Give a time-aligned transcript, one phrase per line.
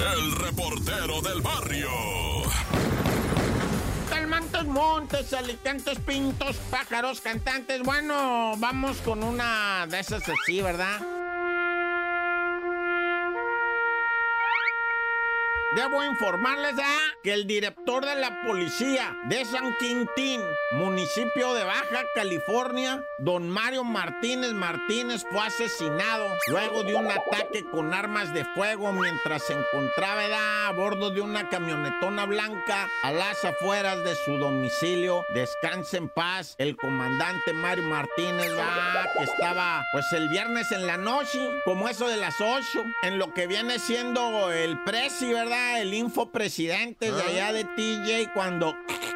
[0.00, 1.90] el reportero del barrio.
[4.08, 7.82] Calmantes, montes, alicantes, pintos, pájaros, cantantes.
[7.82, 11.17] Bueno, vamos con una de esas así, ¿verdad?
[15.76, 16.98] Debo informarles ¿ah?
[17.22, 20.40] que el director de la policía de San Quintín,
[20.72, 27.92] municipio de Baja California, don Mario Martínez Martínez, fue asesinado luego de un ataque con
[27.92, 34.02] armas de fuego mientras se encontraba a bordo de una camionetona blanca a las afueras
[34.04, 35.22] de su domicilio.
[35.34, 38.50] Descanse en paz el comandante Mario Martínez,
[39.18, 43.34] que estaba pues el viernes en la noche, como eso de las 8, en lo
[43.34, 45.57] que viene siendo el presi, ¿verdad?
[45.80, 48.74] El info presidente de allá de TJ cuando...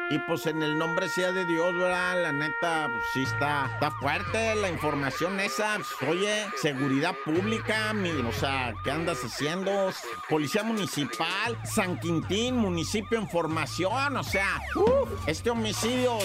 [0.09, 2.21] Y pues en el nombre sea de Dios, ¿verdad?
[2.21, 5.77] La neta, pues sí está, está fuerte la información esa.
[5.77, 9.91] Pues, oye, seguridad pública, mi, o sea, ¿qué andas haciendo?
[10.29, 14.61] Policía municipal, San Quintín, municipio en formación, o sea,
[15.25, 16.19] este homicidio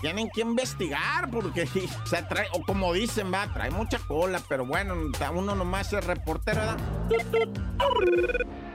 [0.00, 1.66] tienen que investigar porque
[2.04, 4.94] se trae, o como dicen, va, trae mucha cola, pero bueno,
[5.34, 6.78] uno nomás es reportero, ¿verdad?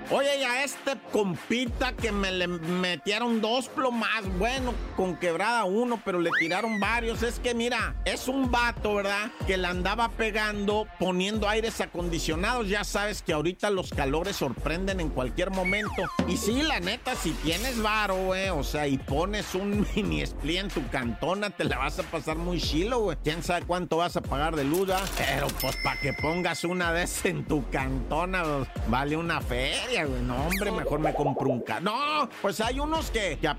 [0.10, 6.20] Oye, ya este compita que me le metieron dos plomas, bueno, con quebrada uno, pero
[6.20, 7.24] le tiraron varios.
[7.24, 9.32] Es que mira, es un vato, ¿verdad?
[9.48, 12.68] Que le andaba pegando poniendo aires acondicionados.
[12.68, 16.04] Ya sabes que ahorita los calores sorprenden en cualquier momento.
[16.28, 20.58] Y sí, la neta, si tienes varo, güey, o sea, y pones un mini split
[20.58, 23.18] en tu cantona, te la vas a pasar muy chilo, güey.
[23.24, 27.26] Quién sabe cuánto vas a pagar de luz, Pero pues para que pongas una vez
[27.26, 28.44] en tu cantona,
[28.88, 29.91] vale una feria.
[30.00, 31.82] No, hombre, mejor me compro un carro.
[31.82, 33.58] No, pues hay unos que, que a.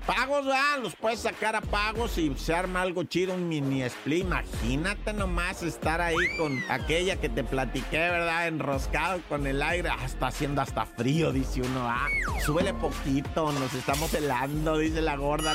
[0.81, 4.25] Los puedes sacar a pagos y se arma algo chido, un mini split.
[4.25, 8.47] Imagínate nomás estar ahí con aquella que te platiqué, ¿verdad?
[8.47, 9.89] Enroscado con el aire.
[9.89, 11.87] Ah, está haciendo hasta frío, dice uno.
[11.87, 12.07] Ah,
[12.43, 15.53] súbele poquito, nos estamos helando, dice la gorda.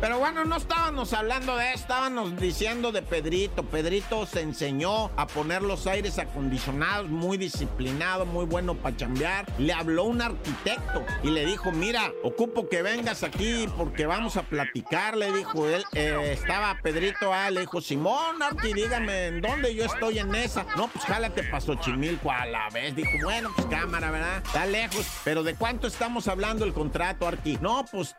[0.00, 3.62] Pero bueno, no estábamos hablando de eso, estábamos diciendo de Pedrito.
[3.62, 9.72] Pedrito se enseñó a poner los aires acondicionados, muy disciplinado, muy bueno para chambear le
[9.72, 15.16] habló un arquitecto y le dijo, mira, ocupo que vengas aquí porque vamos a platicar,
[15.16, 15.84] le dijo él.
[15.92, 20.64] Eh, estaba Pedrito, ah, le dijo, Simón, Arqui, dígame, ¿en dónde yo estoy en esa?
[20.76, 22.94] No, pues jálate pa' Xochimilco a la vez.
[22.94, 24.42] Dijo, bueno, pues cámara, ¿verdad?
[24.44, 27.58] Está lejos, pero ¿de cuánto estamos hablando el contrato, Arqui?
[27.60, 28.14] No, pues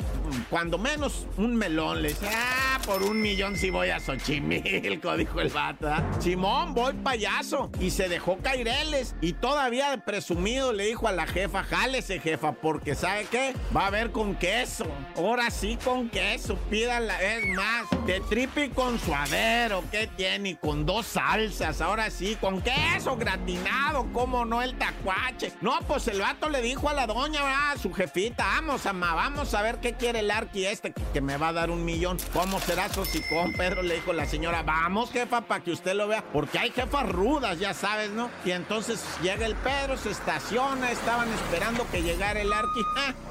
[0.50, 2.02] cuando menos un melón.
[2.02, 5.90] Le dice, ah, por un millón si voy a Xochimilco, dijo el vato.
[5.90, 6.02] ¿ah?
[6.20, 7.70] Simón, voy payaso.
[7.82, 12.54] Y se dejó caireles y todavía de presumido le dijo a la jefa, jálese jefa,
[12.54, 13.54] porque ¿sabe qué?
[13.76, 14.86] Va a haber con queso.
[15.18, 20.50] Ahora sí con queso, pídala, es más, de tripi con suadero, ¿qué tiene?
[20.50, 25.52] Y con dos salsas, ahora sí, con queso gratinado, ¿cómo no el tacuache?
[25.60, 29.54] No, pues el vato le dijo a la doña, a su jefita, vamos, ama, vamos
[29.54, 32.18] a ver qué quiere el arqui este, que, me va a dar un millón.
[32.32, 36.24] ¿Cómo será con Pedro le dijo la señora, vamos jefa, para que usted lo vea,
[36.32, 38.30] porque hay jefas rudas, ya sabes, ¿no?
[38.46, 42.82] Y entonces llega el Pedro, se estaciona, estaban esperando que llegara el arqui.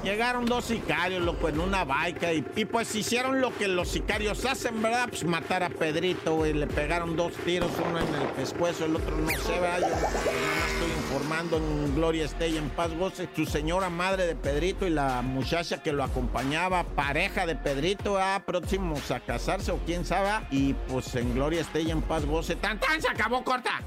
[0.03, 2.33] llegaron dos sicarios, loco, en una baica.
[2.33, 5.07] Y, pues hicieron lo que los sicarios hacen, ¿verdad?
[5.09, 6.53] Pues matar a Pedrito, güey.
[6.53, 9.79] Le pegaron dos tiros, uno en el pescuezo, el otro no sé, ¿verdad?
[9.79, 10.56] Yo
[11.39, 13.29] en Gloria Estella en paz goce.
[13.35, 18.41] Su señora madre de Pedrito y la muchacha que lo acompañaba, pareja de Pedrito, ¿ah?
[18.43, 20.47] próximos a casarse o quién sabe.
[20.49, 22.55] Y pues en Gloria Estella en paz goce.
[22.55, 22.99] ¡Tan, tan!
[23.01, 23.81] Se acabó corta.